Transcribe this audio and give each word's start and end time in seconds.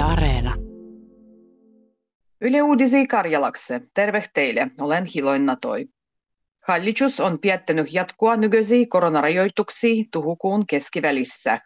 Yle 0.00 0.08
Areena. 0.08 0.56
Yle 2.40 2.62
Uudisi 2.62 3.06
Karjalakse. 3.06 3.80
Terve 3.94 4.24
teille. 4.34 4.70
Olen 4.80 5.04
Hiloin 5.04 5.46
Natoi. 5.46 5.86
Hallitus 6.62 7.20
on 7.20 7.38
päättänyt 7.38 7.92
jatkoa 7.92 8.36
nykyisiä 8.36 8.86
koronarajoituksia 8.88 10.04
tuhukuun 10.12 10.66
keskivälissä. 10.66 11.60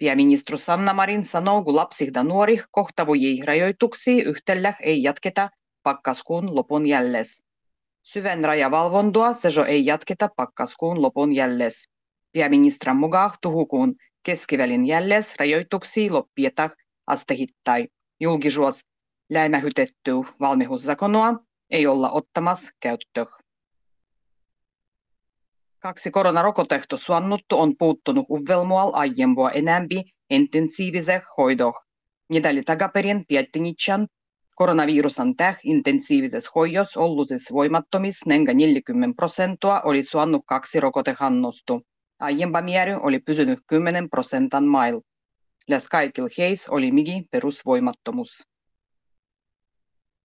Pääministeri 0.00 0.58
Sanna 0.58 0.92
Marin 0.92 1.24
sanoo, 1.24 1.64
kun 1.64 1.76
lapsi 1.76 2.10
ja 2.14 2.24
nuori 2.24 2.60
kohtavujia 2.70 3.44
rajoituksia 3.46 4.24
yhtellä 4.24 4.74
ei 4.82 5.02
jatketa 5.02 5.50
pakkaskuun 5.82 6.54
lopun 6.54 6.86
jälles. 6.86 7.42
Syven 8.02 8.44
rajavalvontoa 8.44 9.32
sejo 9.32 9.64
ei 9.64 9.86
jatketa 9.86 10.28
pakkaskuun 10.36 11.02
lopun 11.02 11.32
jälles. 11.32 11.88
Pääministerin 12.32 12.96
mukaan 12.96 13.30
tuhukuun 13.42 13.94
keskivälin 14.22 14.86
jälles 14.86 15.34
rajoituksia 15.38 16.12
loppieta 16.12 16.70
astehittai. 17.08 17.88
Julkisuus 18.20 18.80
läimähytetty 19.30 20.12
valmiuszakonoa 20.40 21.34
ei 21.70 21.86
olla 21.86 22.10
ottamassa 22.10 22.70
käyttöön. 22.80 23.26
Kaksi 25.78 26.10
koronarokotehto 26.10 26.96
suannuttu 26.96 27.60
on 27.60 27.74
puuttunut 27.78 28.26
uvelmual 28.30 28.90
aiempua 28.94 29.50
enämpi 29.50 30.02
intensiivise 30.30 31.22
hoidoh. 31.36 31.84
Nedali 32.32 32.62
takaperin 32.62 33.24
piettinitsan 33.28 34.08
koronavirusan 34.54 35.36
täh 35.36 35.58
intensiivises 35.64 36.54
hoidos 36.54 36.96
olluses 36.96 37.52
voimattomis 37.52 38.26
nenga 38.26 38.52
40 38.54 39.16
prosenttia 39.16 39.80
oli 39.84 40.02
suannut 40.02 40.42
kaksi 40.46 40.80
rokotehannostu. 40.80 41.82
Aiempa 42.18 42.62
mieri 42.62 42.94
oli 42.94 43.18
pysynyt 43.18 43.58
10 43.66 44.10
prosentan 44.10 44.64
mail. 44.64 45.00
Läs 45.68 45.88
kaikilla 45.88 46.28
heis 46.38 46.68
oli 46.68 46.92
migi 46.92 47.28
perusvoimattomuus. 47.30 48.46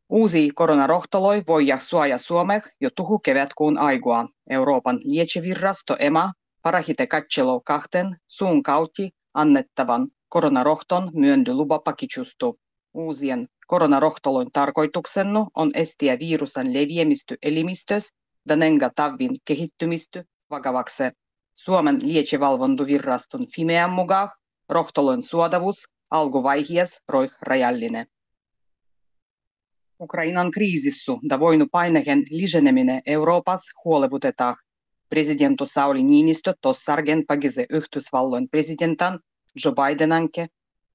Uusi 0.09 0.49
koronarohtoloi 0.55 1.43
voi 1.47 1.65
suoja 1.79 2.17
Suomeh 2.17 2.63
jo 2.81 2.89
tuhu 2.95 3.19
kevätkuun 3.19 3.77
aigua. 3.77 4.25
Euroopan 4.49 4.99
lietsevirrasto 5.03 5.95
EMA 5.99 6.33
parahite 6.61 7.07
katselo 7.07 7.61
kahten 7.65 8.17
suun 8.27 8.63
kautti 8.63 9.11
annettavan 9.33 10.07
koronarohton 10.29 11.11
myöndy 11.13 11.53
lupapakichustu. 11.53 12.59
Uusien 12.93 13.47
koronarohtoloin 13.67 14.51
tarkoituksennu 14.53 15.47
on 15.55 15.71
estiä 15.73 16.19
virusan 16.19 16.73
leviämisty 16.73 17.37
elimistös 17.41 18.13
danenga 18.49 18.89
tavin 18.95 19.35
kehittymisty 19.45 20.23
vakavaksi. 20.49 21.03
Suomen 21.53 21.99
lietsevalvontuvirraston 22.03 23.47
Fimean 23.55 23.89
mukaan 23.89 24.29
rohtoloin 24.73 25.21
suodavuus 25.21 25.85
alkuvaiheessa 26.11 27.03
roih 27.09 27.31
rajallinen. 27.41 28.07
Ukrainan 29.99 30.51
kriisissu 30.51 31.19
da 31.29 31.39
voinu 31.39 31.65
painehen 31.71 32.23
lisäneminen 32.29 33.01
Euroopassa 33.05 33.71
huolevutetaan. 33.85 34.55
Presidentti 35.09 35.65
Sauli 35.65 36.03
Niinistö 36.03 36.53
tossargen 36.61 37.23
pagise 37.27 37.65
Yhdysvalloin 37.69 38.49
presidentan 38.49 39.19
Joe 39.65 39.73
Bidenanke 39.73 40.45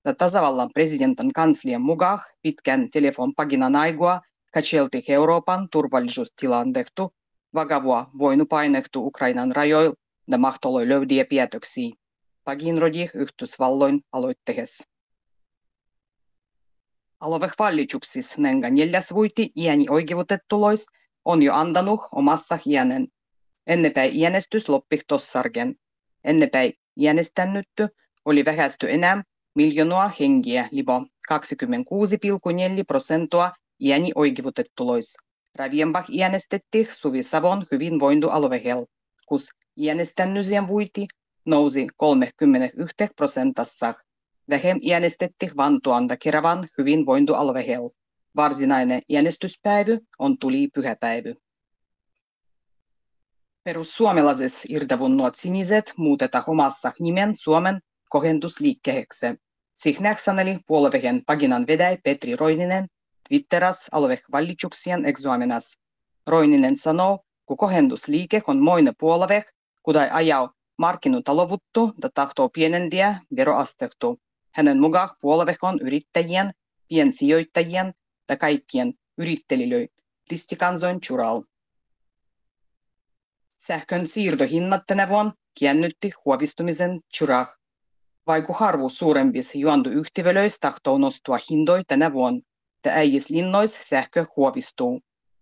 da 0.05 0.15
tasavallan 0.15 0.71
presidentin 0.75 1.33
kanslian 1.33 1.83
mukaan 1.83 2.19
pitkän 2.43 2.91
telefonpaginan 2.91 3.77
aigua 3.77 4.21
katselti 4.55 5.05
Euroopan 5.09 5.69
turvallisuustilannehtu 5.73 7.15
vakavua 7.55 8.11
voinu 8.19 8.47
painehtu 8.47 9.07
Ukrainan 9.07 9.57
rajoilla 9.57 9.95
da 10.31 10.39
mahtoloi 10.39 10.89
löydiä 10.89 11.25
päätöksiä. 11.31 11.95
Pagin 12.49 12.79
rodi 12.79 13.11
Yhdysvalloin 13.15 14.01
aloitteessa. 14.13 14.85
Aluehvalituksissa 17.21 18.43
nenga 18.43 18.71
neljäs 18.71 19.15
vuiti 19.15 19.53
iäni 19.57 19.87
oikeutettulois 19.91 20.87
on 21.25 21.43
jo 21.43 21.55
antanut 21.55 22.01
omassa 22.13 22.59
hienen. 22.67 23.09
Ennepäin 23.67 24.15
iänestys 24.15 24.69
loppih 24.69 25.05
tossargen. 25.09 25.75
Ennepäin 26.25 26.73
iänestännytty 27.01 27.89
oli 28.25 28.45
vähästy 28.45 28.93
enää 28.93 29.23
miljoonaa 29.55 30.13
hengiä 30.21 30.69
libo 30.71 31.01
26,4 31.33 32.85
prosenttia 32.87 33.53
iäni 33.81 34.13
oikeutettulois. 34.15 35.17
Ravienbach 35.55 36.11
äänestettiin 36.23 36.89
Suvi 36.93 37.23
Savon 37.23 37.67
hyvinvointialueella, 37.73 38.87
kus 39.27 39.49
äänestännysien 39.89 40.69
vuiti 40.69 41.07
nousi 41.49 41.87
31 41.97 42.95
prosentassa 43.17 43.95
Vähem 44.51 44.79
äänestettiin 44.93 45.57
Vantuanda 45.57 46.17
Keravan 46.17 46.69
hyvinvointialueella. 46.79 47.91
Varsinainen 48.37 49.03
äänestyspäivä 49.17 49.99
on 50.19 50.39
tuli 50.39 50.69
pyhäpäivä. 50.75 51.35
Perussuomalaisessa 53.65 54.67
irtavunnut 54.69 55.35
siniset 55.35 55.93
muutetaan 55.97 56.45
omassa 56.47 56.93
nimen 57.01 57.37
Suomen 57.37 57.81
kohendusliikkeeksi. 58.09 59.27
Sihnäksaneli 59.75 60.59
puolueen 60.67 61.23
paginan 61.27 61.67
vedäi 61.67 61.99
Petri 62.05 62.37
Roininen 62.37 62.87
Twitteras 63.29 63.89
aluehvallituksien 63.93 65.05
examinas. 65.05 65.79
Roininen 66.27 66.77
sanoo, 66.77 67.19
kun 67.47 67.57
kohendusliike 67.57 68.43
on 68.47 68.59
moinen 68.59 68.95
puolue, 68.99 69.45
kudai 69.83 70.09
ajau 70.13 70.49
markkinutalovuttu 70.79 71.93
ja 72.03 72.09
tahtoo 72.15 72.49
pienendiä 72.49 73.21
veroastehtu. 73.37 74.21
Hänen 74.53 74.81
mukaan 74.81 75.11
puolue 75.21 75.57
yrittäjien, 75.81 76.51
piensijoittajien 76.89 77.93
ja 78.29 78.37
kaikkien 78.37 78.95
yrittelijöiden 79.19 79.89
ristikansoin 80.31 81.01
chural. 81.01 81.43
Sähkön 83.59 84.07
siirtohinnat 84.07 84.83
tänä 84.87 85.09
vuonna 85.09 85.33
kiennytti 85.55 86.11
huovistumisen 86.25 87.01
churah. 87.17 87.59
Vaiku 88.27 88.53
harvu 88.53 88.89
suurempis 88.89 89.55
juontu 89.55 89.91
yhtivelöis 89.91 90.61
tahtoo 90.61 90.99
nostua 90.99 91.39
hindoi 91.51 91.83
tänä 91.85 92.13
vuonna, 92.13 92.41
ja 92.85 92.93
äijis 92.93 93.31
linnois 93.31 93.79
sähkö 93.83 94.27
huovistuu. 94.37 95.01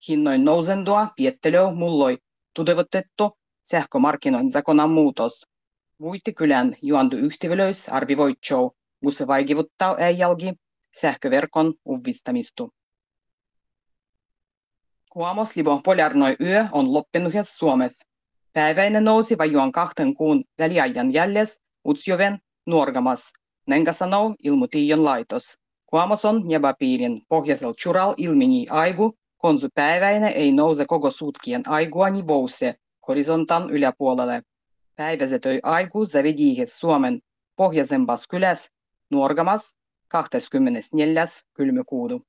Hinnoin 0.09 0.45
nousendua 0.45 1.09
piettelöö 1.17 1.71
mulloi 1.71 2.19
tudevotettu 2.55 3.39
sähkömarkkinoin 3.71 4.51
zakonan 4.51 4.91
muutos. 4.91 5.47
Vuittikylän 6.01 6.77
juontu 6.83 7.17
yhtivelöis 7.17 7.89
arvivoitsou 7.89 8.77
kun 9.07 9.13
se 9.13 9.27
vaikuttaa 9.27 9.97
äijälgi 9.99 10.53
sähköverkon 11.01 11.75
uudistamistu. 11.85 12.71
Huomos 15.15 15.57
libo 15.57 15.81
polarnoi 15.85 16.37
yö 16.41 16.67
on 16.73 16.95
loppinut 16.95 17.33
Suomessa. 17.43 18.05
Päiväinen 18.53 19.05
nousi 19.05 19.39
vajuan 19.39 19.73
kahten 19.73 20.15
kuun 20.15 20.45
väliajan 20.59 21.13
jälles 21.13 21.61
Utsjoven 21.89 22.39
nuorgamas, 22.67 23.33
nenga 23.67 23.93
sanoo 23.93 24.35
ilmutiion 24.43 25.05
laitos. 25.05 25.59
Huomos 25.93 26.25
on 26.25 26.51
jäbäpiirin 26.51 27.23
pohjaisel 27.29 27.75
chural 27.75 28.15
ilmini 28.17 28.67
aigu, 28.71 29.19
konsu 29.37 29.69
päiväinen 29.75 30.33
ei 30.33 30.53
nouse 30.53 30.85
koko 30.87 31.11
sutkien 31.11 31.63
aigua 31.69 32.11
nivouse 32.11 32.75
horisontan 33.09 33.71
yläpuolelle. 33.71 34.43
Päiväsetöi 34.97 35.61
aigu 35.63 36.07
zavediihes 36.07 36.81
Suomen 36.81 37.21
pohjaisembas 37.57 38.27
kyläs 38.29 38.71
Nuorgamas 39.11 39.77
24. 40.09 41.25
kylmykuudu. 41.55 42.23